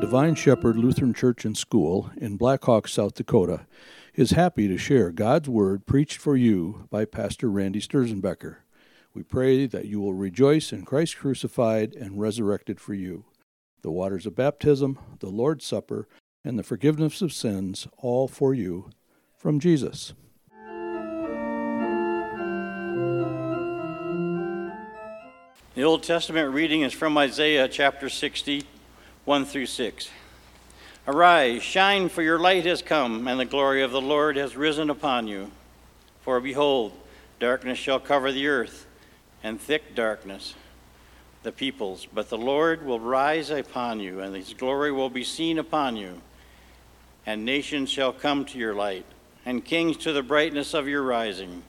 [0.00, 3.66] Divine Shepherd Lutheran Church and School in Black Hawk, South Dakota,
[4.14, 8.58] is happy to share God's Word preached for you by Pastor Randy Sturzenbecker.
[9.12, 13.24] We pray that you will rejoice in Christ crucified and resurrected for you.
[13.82, 16.06] The waters of baptism, the Lord's Supper,
[16.44, 18.90] and the forgiveness of sins, all for you
[19.36, 20.14] from Jesus.
[25.74, 28.64] The Old Testament reading is from Isaiah chapter 60,
[29.28, 30.08] 1 through 6.
[31.06, 34.88] Arise, shine, for your light has come, and the glory of the Lord has risen
[34.88, 35.50] upon you.
[36.22, 36.94] For behold,
[37.38, 38.86] darkness shall cover the earth,
[39.42, 40.54] and thick darkness
[41.42, 42.06] the peoples.
[42.10, 46.22] But the Lord will rise upon you, and his glory will be seen upon you.
[47.26, 49.04] And nations shall come to your light,
[49.44, 51.64] and kings to the brightness of your rising.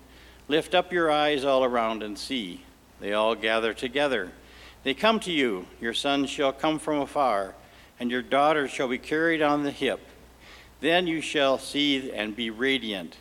[0.47, 2.61] Lift up your eyes all around and see.
[3.01, 4.31] They all gather together.
[4.83, 5.65] They come to you.
[5.81, 7.55] Your sons shall come from afar,
[7.99, 9.99] and your daughters shall be carried on the hip.
[10.79, 13.17] Then you shall see and be radiant.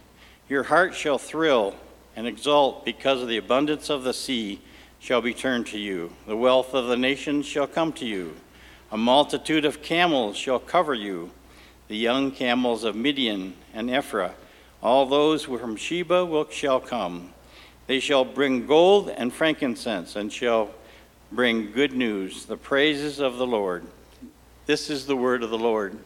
[0.49, 1.75] Your heart shall thrill
[2.15, 4.61] and exult because of the abundance of the sea
[5.01, 6.13] shall be turned to you.
[6.27, 8.37] The wealth of the nations shall come to you.
[8.91, 11.31] A multitude of camels shall cover you.
[11.89, 14.33] The young camels of Midian and Ephraim,
[14.83, 17.33] all those from Sheba will, shall come.
[17.87, 20.71] They shall bring gold and frankincense, and shall
[21.31, 23.85] bring good news, the praises of the Lord.
[24.67, 25.99] This is the word of the Lord.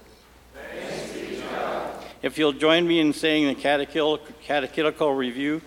[2.22, 5.60] If you'll join me in saying the catechetical review,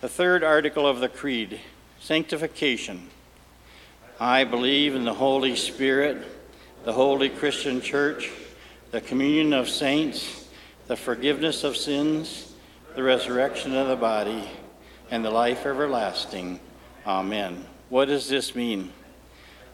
[0.00, 1.60] the third article of the Creed,
[2.00, 3.08] sanctification.
[4.20, 6.22] I believe in the Holy Spirit,
[6.84, 8.30] the holy Christian church,
[8.90, 10.48] the communion of saints,
[10.86, 12.52] the forgiveness of sins,
[12.94, 14.50] the resurrection of the body
[15.10, 16.60] and the life everlasting.
[17.06, 17.64] Amen.
[17.88, 18.92] What does this mean?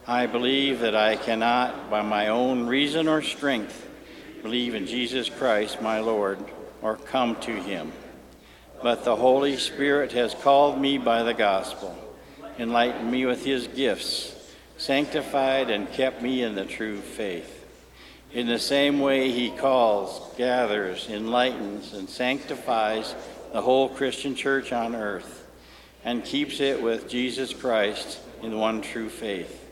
[0.09, 3.87] I believe that I cannot, by my own reason or strength,
[4.41, 6.39] believe in Jesus Christ, my Lord,
[6.81, 7.91] or come to him.
[8.81, 11.95] But the Holy Spirit has called me by the gospel,
[12.57, 14.35] enlightened me with his gifts,
[14.79, 17.67] sanctified and kept me in the true faith.
[18.33, 23.13] In the same way, he calls, gathers, enlightens, and sanctifies
[23.53, 25.45] the whole Christian church on earth
[26.03, 29.67] and keeps it with Jesus Christ in one true faith.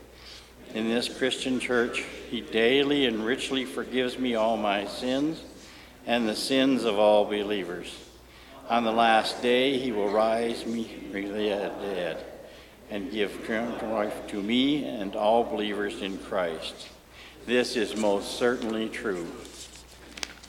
[0.74, 5.42] In this Christian church, he daily and richly forgives me all my sins
[6.06, 7.96] and the sins of all believers.
[8.68, 11.48] On the last day, he will rise me from the
[11.80, 12.22] dead
[12.90, 16.88] and give life to me and all believers in Christ.
[17.46, 19.26] This is most certainly true.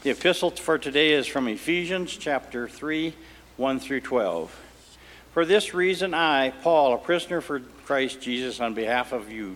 [0.04, 3.14] The epistle for today is from Ephesians chapter 3,
[3.56, 4.60] 1 through 12.
[5.34, 9.56] For this reason, I, Paul, a prisoner for Christ Jesus, on behalf of you,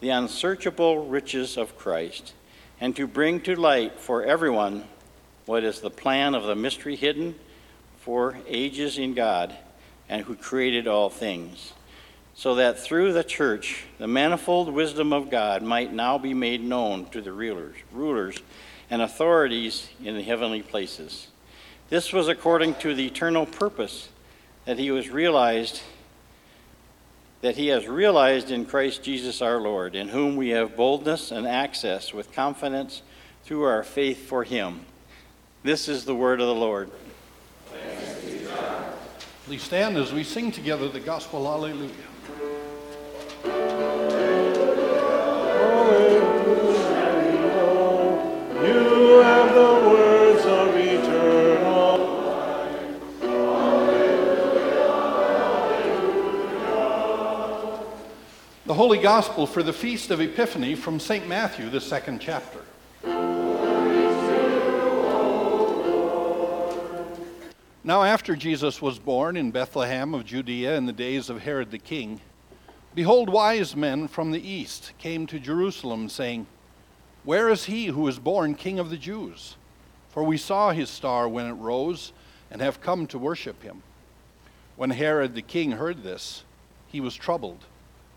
[0.00, 2.34] the unsearchable riches of Christ,
[2.80, 4.84] and to bring to light for everyone
[5.46, 7.34] what is the plan of the mystery hidden
[7.98, 9.56] for ages in God,
[10.08, 11.72] and who created all things
[12.36, 17.06] so that through the church the manifold wisdom of God might now be made known
[17.06, 18.36] to the rulers, rulers
[18.90, 21.28] and authorities in the heavenly places.
[21.88, 24.10] This was according to the eternal purpose
[24.66, 25.80] that he was realized
[27.40, 31.46] that he has realized in Christ Jesus our Lord, in whom we have boldness and
[31.46, 33.02] access with confidence
[33.44, 34.86] through our faith for him.
[35.62, 36.90] This is the word of the Lord.
[39.44, 41.90] Please stand as we sing together the gospel Alleluia.
[58.76, 61.26] Holy Gospel for the Feast of Epiphany from St.
[61.26, 62.60] Matthew, the second chapter.
[67.82, 71.78] Now, after Jesus was born in Bethlehem of Judea in the days of Herod the
[71.78, 72.20] king,
[72.94, 76.46] behold, wise men from the east came to Jerusalem, saying,
[77.24, 79.56] Where is he who is born king of the Jews?
[80.10, 82.12] For we saw his star when it rose,
[82.50, 83.82] and have come to worship him.
[84.76, 86.44] When Herod the king heard this,
[86.88, 87.64] he was troubled,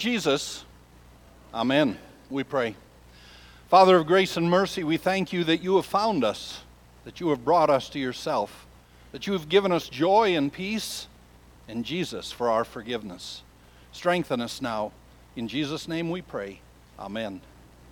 [0.00, 0.64] Jesus,
[1.52, 1.98] Amen.
[2.30, 2.74] We pray.
[3.68, 6.62] Father of grace and mercy, we thank you that you have found us,
[7.04, 8.66] that you have brought us to yourself,
[9.12, 11.06] that you have given us joy and peace
[11.68, 13.42] in Jesus for our forgiveness.
[13.92, 14.92] Strengthen us now.
[15.36, 16.60] In Jesus' name we pray.
[16.98, 17.42] Amen.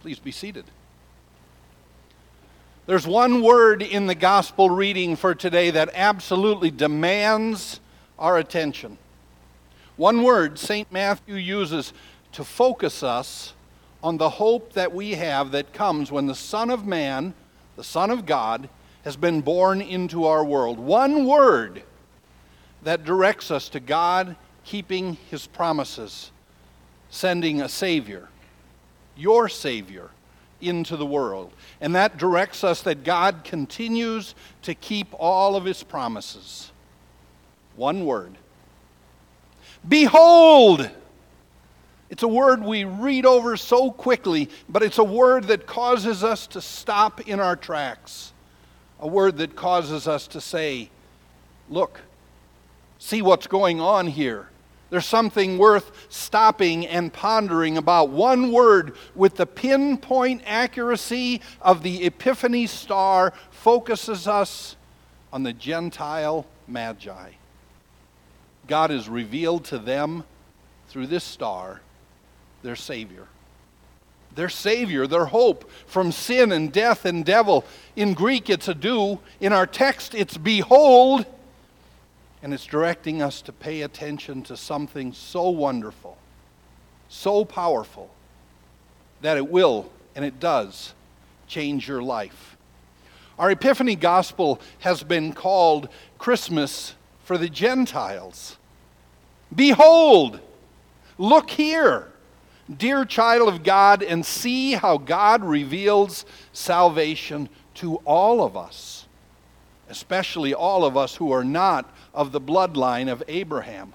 [0.00, 0.64] Please be seated.
[2.86, 7.80] There's one word in the gospel reading for today that absolutely demands
[8.18, 8.96] our attention.
[9.98, 10.92] One word St.
[10.92, 11.92] Matthew uses
[12.30, 13.54] to focus us
[14.00, 17.34] on the hope that we have that comes when the Son of Man,
[17.74, 18.68] the Son of God,
[19.02, 20.78] has been born into our world.
[20.78, 21.82] One word
[22.84, 26.30] that directs us to God keeping his promises,
[27.10, 28.28] sending a Savior,
[29.16, 30.10] your Savior,
[30.60, 31.52] into the world.
[31.80, 36.70] And that directs us that God continues to keep all of his promises.
[37.74, 38.36] One word
[39.86, 40.90] Behold!
[42.10, 46.46] It's a word we read over so quickly, but it's a word that causes us
[46.48, 48.32] to stop in our tracks.
[49.00, 50.90] A word that causes us to say,
[51.68, 52.00] Look,
[52.98, 54.48] see what's going on here.
[54.90, 58.08] There's something worth stopping and pondering about.
[58.08, 64.76] One word with the pinpoint accuracy of the Epiphany star focuses us
[65.30, 67.32] on the Gentile Magi.
[68.68, 70.24] God is revealed to them
[70.88, 71.80] through this star
[72.62, 73.26] their Savior.
[74.34, 77.64] Their Savior, their hope from sin and death and devil.
[77.96, 79.20] In Greek, it's idou.
[79.40, 81.24] In our text, it's behold.
[82.42, 86.18] And it's directing us to pay attention to something so wonderful,
[87.08, 88.10] so powerful,
[89.22, 90.94] that it will, and it does,
[91.48, 92.56] change your life.
[93.38, 96.94] Our Epiphany Gospel has been called Christmas
[97.24, 98.57] for the Gentiles.
[99.54, 100.40] Behold,
[101.16, 102.08] look here.
[102.74, 109.06] Dear child of God, and see how God reveals salvation to all of us,
[109.88, 113.94] especially all of us who are not of the bloodline of Abraham.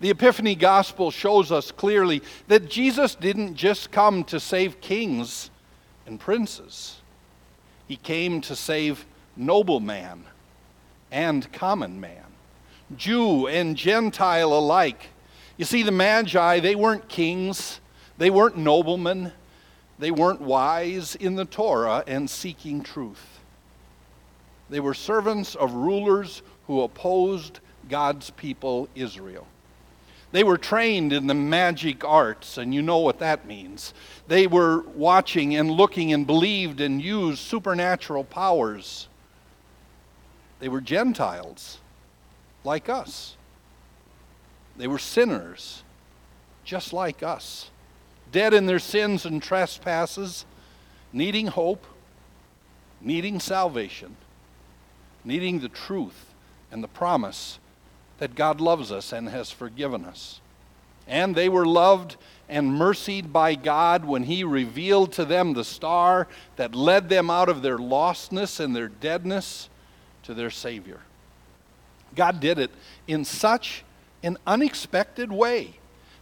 [0.00, 5.50] The Epiphany Gospel shows us clearly that Jesus didn't just come to save kings
[6.06, 7.00] and princes,
[7.88, 9.04] He came to save
[9.36, 10.24] nobleman
[11.10, 12.25] and common man,
[12.94, 15.08] Jew and Gentile alike.
[15.56, 17.80] You see, the Magi, they weren't kings
[18.18, 19.32] they weren't noblemen,
[19.98, 23.40] they weren't wise in the Torah and seeking truth.
[24.70, 29.46] They were servants of rulers who opposed God's people, Israel.
[30.32, 33.94] They were trained in the magic arts, and you know what that means.
[34.26, 39.08] They were watching and looking and believed and used supernatural powers.
[40.58, 41.78] They were Gentiles,
[42.66, 43.36] like us.
[44.76, 45.82] They were sinners,
[46.64, 47.70] just like us.
[48.32, 50.44] dead in their sins and trespasses,
[51.12, 51.86] needing hope,
[53.00, 54.16] needing salvation,
[55.24, 56.34] needing the truth
[56.70, 57.58] and the promise
[58.18, 60.40] that God loves us and has forgiven us.
[61.06, 62.16] And they were loved
[62.48, 67.48] and mercied by God when He revealed to them the star that led them out
[67.48, 69.68] of their lostness and their deadness
[70.24, 71.00] to their Savior.
[72.14, 72.70] God did it
[73.06, 73.84] in such
[74.22, 75.78] an unexpected way.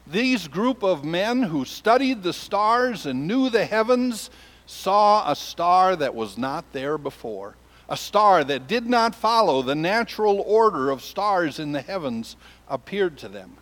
[0.06, 4.30] These group of men who studied the stars and knew the heavens
[4.66, 7.54] saw a star that was not there before,
[7.88, 12.36] a star that did not follow the natural order of stars in the heavens
[12.68, 13.56] appeared to them.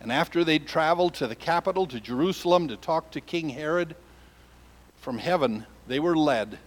[0.00, 3.94] And after they'd traveled to the capital, to Jerusalem, to talk to King Herod,
[4.96, 6.58] from heaven they were led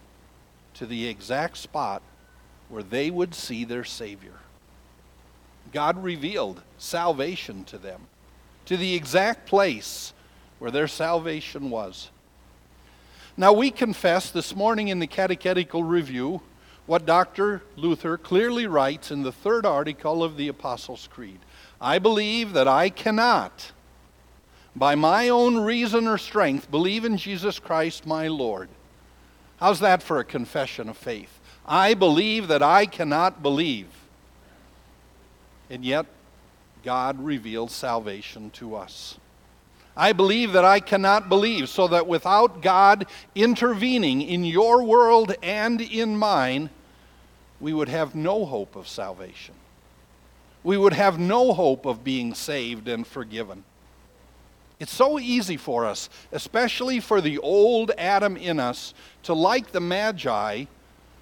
[0.74, 2.02] to the exact spot
[2.68, 4.38] where they would see their Savior.
[5.72, 8.02] God revealed salvation to them,
[8.66, 10.12] to the exact place
[10.58, 12.10] where their salvation was.
[13.36, 16.42] Now, we confess this morning in the Catechetical Review
[16.86, 17.62] what Dr.
[17.76, 21.38] Luther clearly writes in the third article of the Apostles' Creed.
[21.80, 23.72] I believe that I cannot,
[24.74, 28.68] by my own reason or strength, believe in Jesus Christ my Lord.
[29.58, 31.38] How's that for a confession of faith?
[31.64, 33.86] I believe that I cannot believe.
[35.70, 36.06] And yet,
[36.82, 39.18] God reveals salvation to us.
[39.96, 45.80] I believe that I cannot believe, so that without God intervening in your world and
[45.80, 46.70] in mine,
[47.60, 49.54] we would have no hope of salvation.
[50.62, 53.64] We would have no hope of being saved and forgiven.
[54.78, 59.80] It's so easy for us, especially for the old Adam in us, to, like the
[59.80, 60.64] Magi,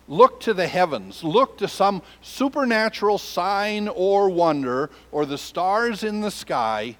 [0.09, 6.23] look to the heavens, look to some supernatural sign or wonder, or the stars in
[6.23, 6.97] the sky,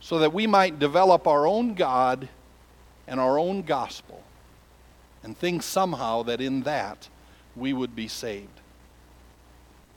[0.00, 2.28] so that we might develop our own God
[3.06, 4.22] and our own gospel,
[5.22, 7.08] and think somehow that in that
[7.54, 8.60] we would be saved.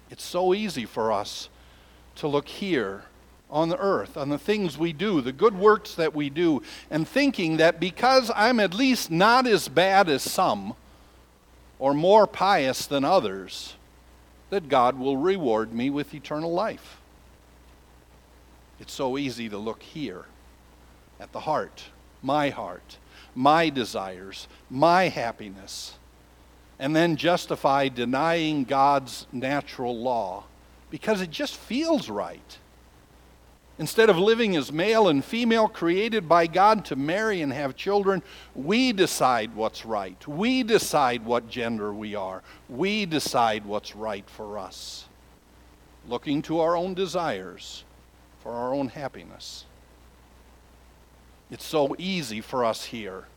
[0.09, 1.49] It's so easy for us
[2.15, 3.03] to look here
[3.49, 6.61] on the earth, on the things we do, the good works that we do,
[6.91, 10.75] and thinking that because I'm at least not as bad as some,
[11.79, 13.75] or more pious than others,
[14.49, 16.99] that God will reward me with eternal life.
[18.79, 20.25] It's so easy to look here
[21.19, 21.85] at the heart,
[22.21, 22.97] my heart,
[23.35, 25.97] my desires, my happiness,
[26.77, 30.45] and then justify denying God's natural law
[30.89, 32.57] because it just feels right.
[33.79, 38.21] Instead of living as male and female created by God to marry and have children,
[38.53, 40.27] we decide what's right.
[40.27, 42.43] We decide what gender we are.
[42.67, 45.07] We decide what's right for us,
[46.09, 47.85] looking to our own desires
[48.43, 49.63] for our own happiness.
[51.49, 53.27] It's so easy for us here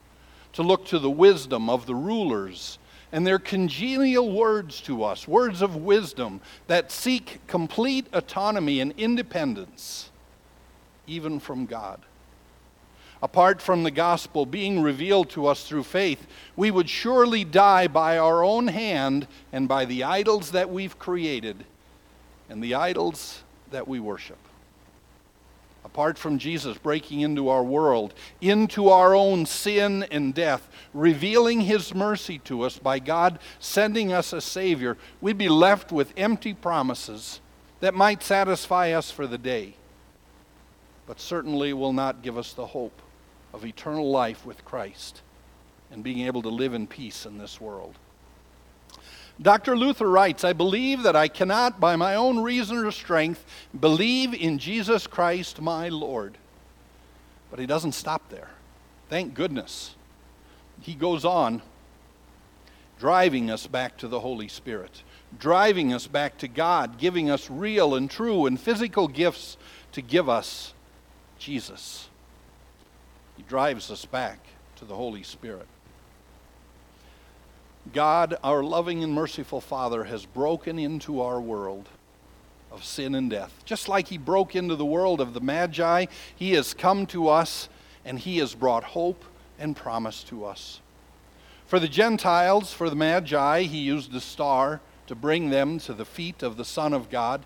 [0.54, 2.80] to look to the wisdom of the rulers
[3.12, 10.10] and their congenial words to us, words of wisdom that seek complete autonomy and independence
[11.06, 12.00] even from God.
[13.22, 18.18] Apart from the gospel being revealed to us through faith, we would surely die by
[18.18, 21.64] our own hand and by the idols that we've created
[22.48, 24.38] and the idols that we worship.
[25.84, 31.94] Apart from Jesus breaking into our world, into our own sin and death, revealing his
[31.94, 37.40] mercy to us by God sending us a Savior, we'd be left with empty promises
[37.78, 39.76] that might satisfy us for the day
[41.06, 43.02] but certainly will not give us the hope
[43.52, 45.22] of eternal life with Christ
[45.90, 47.96] and being able to live in peace in this world.
[49.40, 49.76] Dr.
[49.76, 53.44] Luther writes, I believe that I cannot, by my own reason or strength,
[53.78, 56.38] believe in Jesus Christ my Lord.
[57.50, 58.50] But he doesn't stop there.
[59.08, 59.94] Thank goodness.
[60.80, 61.62] He goes on,
[62.98, 65.02] driving us back to the Holy Spirit,
[65.38, 69.56] driving us back to God, giving us real and true and physical gifts
[69.92, 70.72] to give us
[71.42, 72.08] Jesus.
[73.36, 74.38] He drives us back
[74.76, 75.66] to the Holy Spirit.
[77.92, 81.88] God, our loving and merciful Father, has broken into our world
[82.70, 83.60] of sin and death.
[83.64, 86.06] Just like He broke into the world of the Magi,
[86.36, 87.68] He has come to us
[88.04, 89.24] and He has brought hope
[89.58, 90.80] and promise to us.
[91.66, 96.04] For the Gentiles, for the Magi, He used the star to bring them to the
[96.04, 97.44] feet of the Son of God.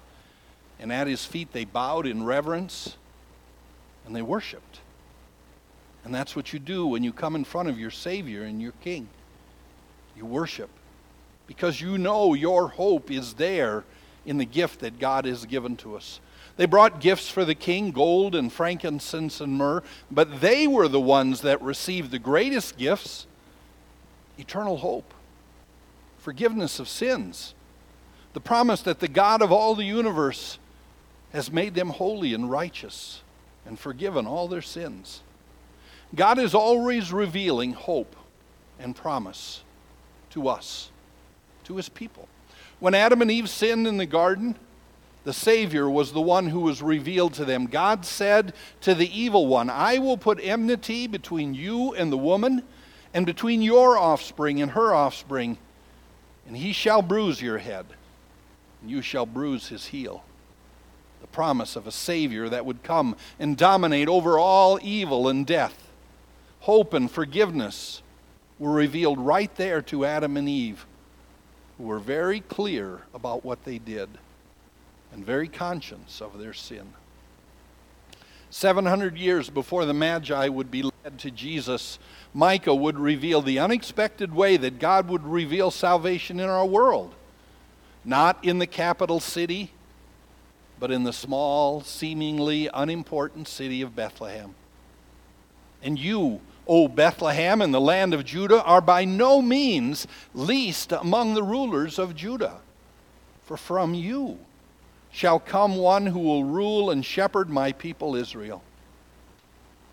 [0.79, 2.99] And at His feet they bowed in reverence
[4.07, 4.81] and they worshiped.
[6.05, 8.73] And that's what you do when you come in front of your Savior and your
[8.81, 9.09] King.
[10.17, 10.71] You worship
[11.47, 13.85] because you know your hope is there
[14.25, 16.21] in the gift that God has given to us.
[16.57, 21.01] They brought gifts for the king gold and frankincense and myrrh, but they were the
[21.01, 23.27] ones that received the greatest gifts
[24.39, 25.15] eternal hope,
[26.19, 27.55] forgiveness of sins,
[28.33, 30.59] the promise that the God of all the universe
[31.33, 33.23] has made them holy and righteous
[33.67, 35.23] and forgiven all their sins.
[36.15, 38.15] God is always revealing hope
[38.79, 39.63] and promise
[40.31, 40.91] to us,
[41.65, 42.29] to his people.
[42.79, 44.57] When Adam and Eve sinned in the garden,
[45.25, 47.67] the Savior was the one who was revealed to them.
[47.67, 52.63] God said to the evil one, I will put enmity between you and the woman,
[53.13, 55.59] and between your offspring and her offspring,
[56.47, 57.87] and he shall bruise your head,
[58.81, 60.23] and you shall bruise his heel.
[61.21, 65.91] The promise of a Savior that would come and dominate over all evil and death.
[66.61, 68.03] Hope and forgiveness
[68.59, 70.87] were revealed right there to Adam and Eve,
[71.79, 74.09] who were very clear about what they did
[75.13, 76.93] and very conscious of their sin.
[78.51, 81.99] 700 years before the Magi would be led to Jesus,
[82.33, 87.15] Micah would reveal the unexpected way that God would reveal salvation in our world.
[88.05, 89.73] Not in the capital city,
[90.79, 94.55] but in the small, seemingly unimportant city of Bethlehem.
[95.83, 101.35] And you, O Bethlehem, in the land of Judah, are by no means least among
[101.35, 102.61] the rulers of Judah.
[103.45, 104.39] For from you
[105.11, 108.63] shall come one who will rule and shepherd my people Israel.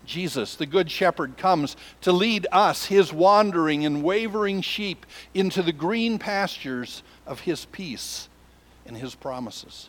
[0.04, 5.72] Jesus, the Good Shepherd, comes to lead us, his wandering and wavering sheep, into the
[5.72, 8.28] green pastures of his peace
[8.84, 9.88] and his promises.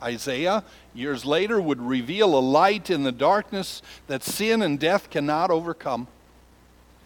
[0.00, 0.64] Isaiah,
[0.94, 6.06] years later, would reveal a light in the darkness that sin and death cannot overcome.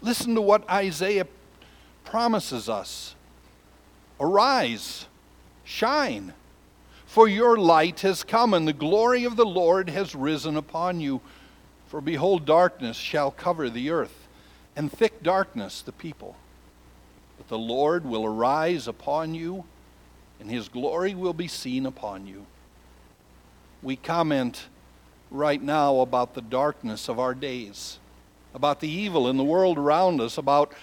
[0.01, 1.27] Listen to what Isaiah
[2.03, 3.15] promises us
[4.19, 5.07] Arise,
[5.63, 6.33] shine
[7.13, 11.21] for your light has come, and the glory of the Lord has risen upon you.
[11.85, 14.27] For behold, darkness shall cover the earth,
[14.75, 16.35] and thick darkness the people.
[17.37, 19.65] But the Lord will arise upon you,
[20.39, 22.47] and his glory will be seen upon you.
[23.83, 24.67] We comment
[25.29, 27.99] right now about the darkness of our days,
[28.53, 30.73] about the evil in the world around us, about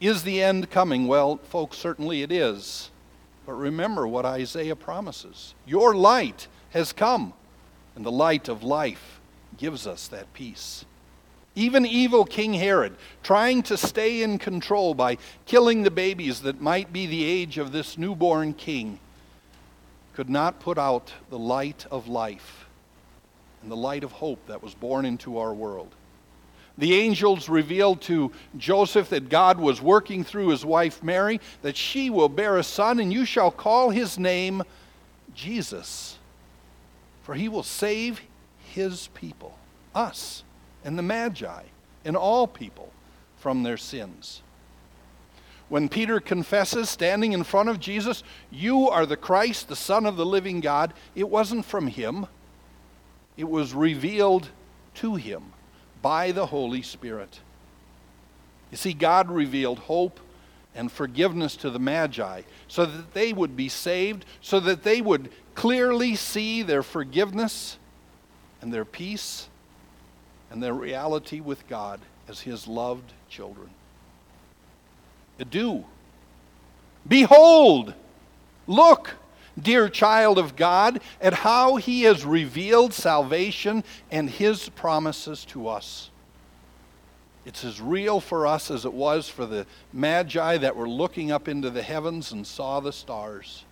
[0.00, 1.06] is the end coming?
[1.06, 2.90] Well, folks, certainly it is.
[3.44, 7.34] But remember what Isaiah promises Your light has come,
[7.94, 9.20] and the light of life
[9.58, 10.86] gives us that peace.
[11.54, 16.90] Even evil King Herod, trying to stay in control by killing the babies that might
[16.90, 18.98] be the age of this newborn king,
[20.20, 22.66] could not put out the light of life
[23.62, 25.94] and the light of hope that was born into our world
[26.76, 32.10] the angels revealed to Joseph that God was working through his wife Mary, that she
[32.10, 34.62] will bear a son, and you shall call his name
[35.34, 36.18] Jesus,
[37.22, 38.20] for he will save
[38.58, 39.58] his people,
[39.94, 40.42] us,
[40.84, 41.62] and the Magi,
[42.04, 42.92] and all people
[43.38, 44.42] from their sins.
[45.70, 50.16] When Peter confesses, standing in front of Jesus, You are the Christ, the Son of
[50.16, 52.26] the living God, it wasn't from him,
[53.36, 54.48] it was revealed
[54.96, 55.52] to him
[56.02, 57.38] by the Holy Spirit.
[58.72, 60.18] You see, God revealed hope
[60.74, 65.30] and forgiveness to the Magi so that they would be saved, so that they would
[65.54, 67.78] clearly see their forgiveness
[68.60, 69.48] and their peace
[70.50, 73.70] and their reality with God as His loved children.
[75.44, 75.84] Do.
[77.06, 77.94] Behold,
[78.66, 79.14] look,
[79.60, 86.10] dear child of God, at how He has revealed salvation and His promises to us.
[87.46, 91.48] It's as real for us as it was for the Magi that were looking up
[91.48, 93.64] into the heavens and saw the stars.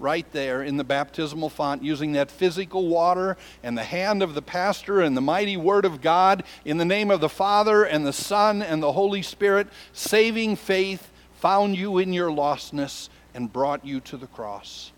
[0.00, 4.42] Right there in the baptismal font, using that physical water and the hand of the
[4.42, 8.12] pastor and the mighty word of God, in the name of the Father and the
[8.12, 14.00] Son and the Holy Spirit, saving faith found you in your lostness and brought you
[14.00, 14.92] to the cross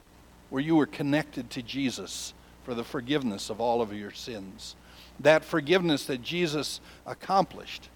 [0.52, 4.76] where you were connected to Jesus for the forgiveness of all of your sins.
[5.18, 7.88] That forgiveness that Jesus accomplished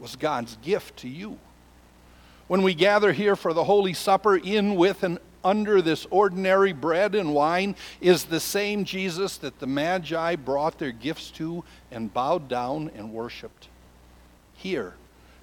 [0.00, 1.38] was God's gift to you.
[2.48, 7.14] When we gather here for the Holy Supper, in, with, and under this ordinary bread
[7.14, 12.48] and wine is the same Jesus that the Magi brought their gifts to and bowed
[12.48, 13.68] down and worshiped.
[14.54, 14.94] Here,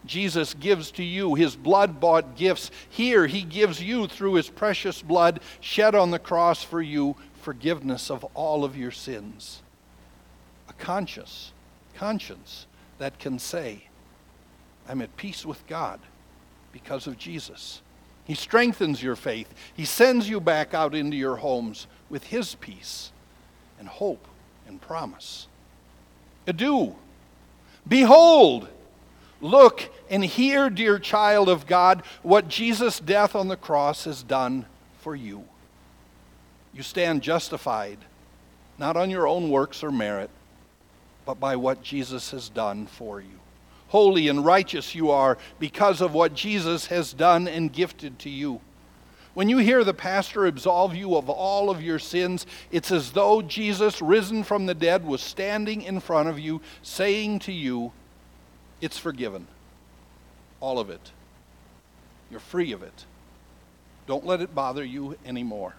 [0.05, 2.71] Jesus gives to you his blood bought gifts.
[2.89, 8.09] Here, he gives you, through his precious blood shed on the cross for you, forgiveness
[8.09, 9.61] of all of your sins.
[10.69, 11.51] A conscious
[11.95, 12.65] conscience
[12.97, 13.83] that can say,
[14.87, 15.99] I'm at peace with God
[16.71, 17.81] because of Jesus.
[18.29, 19.51] He strengthens your faith.
[19.73, 23.11] He sends you back out into your homes with His peace
[23.79, 24.27] and hope
[24.67, 25.47] and promise.
[26.45, 26.93] Idou.
[27.87, 28.67] Behold,
[29.41, 34.67] look and hear, dear child of God, what Jesus' death on the cross has done
[34.99, 35.45] for you.
[36.71, 37.97] You stand justified,
[38.77, 40.29] not on your own works or merit,
[41.25, 43.39] but by what Jesus has done for you.
[43.89, 48.61] Holy and righteous you are because of what Jesus has done and gifted to you.
[49.33, 53.41] When you hear the pastor absolve you of all of your sins, it's as though
[53.41, 57.91] Jesus, risen from the dead, was standing in front of you, saying to you,
[58.81, 59.47] It's forgiven.
[60.59, 61.11] All of it.
[62.29, 63.05] You're free of it.
[64.07, 65.75] Don't let it bother you anymore.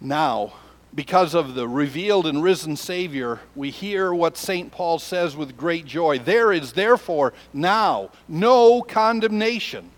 [0.00, 0.52] Now,
[0.94, 4.72] because of the revealed and risen Savior, we hear what St.
[4.72, 6.18] Paul says with great joy.
[6.18, 9.90] There is therefore now no condemnation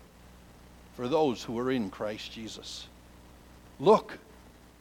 [0.95, 2.87] for those who are in Christ Jesus.
[3.79, 4.19] Look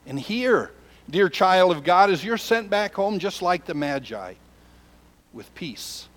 [0.07, 0.70] and hear,
[1.09, 4.35] dear child of God, as you're sent back home just like the Magi
[5.33, 6.09] with peace.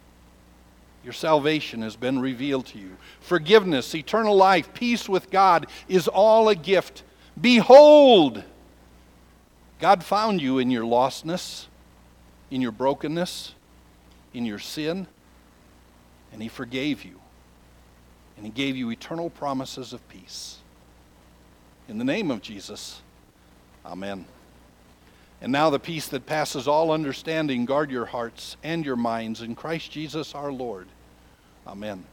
[1.06, 2.98] Your salvation has been revealed to you.
[3.22, 7.04] Forgiveness, eternal life, peace with God is all a gift.
[7.40, 8.44] Behold,
[9.80, 11.68] God found you in your lostness,
[12.50, 13.54] in your brokenness,
[14.34, 15.08] in your sin,
[16.32, 17.20] and He forgave you.
[18.38, 20.58] And He gave you eternal promises of peace.
[21.88, 23.02] In the name of Jesus,
[23.86, 24.26] Amen.
[25.42, 29.56] And now the peace that passes all understanding guard your hearts and your minds in
[29.56, 30.88] Christ Jesus our Lord.
[31.68, 32.04] Amen.